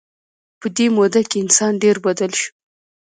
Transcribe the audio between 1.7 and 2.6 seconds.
ډېر بدل شو.